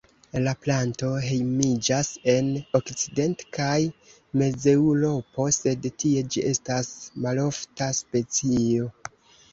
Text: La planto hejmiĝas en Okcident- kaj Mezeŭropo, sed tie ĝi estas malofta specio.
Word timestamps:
La 0.43 0.51
planto 0.65 1.09
hejmiĝas 1.25 2.09
en 2.33 2.47
Okcident- 2.79 3.43
kaj 3.59 3.75
Mezeŭropo, 4.43 5.45
sed 5.61 5.87
tie 6.05 6.27
ĝi 6.37 6.45
estas 6.53 6.91
malofta 7.27 7.95
specio. 8.03 8.91